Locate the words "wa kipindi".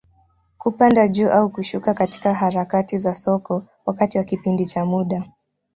4.17-4.65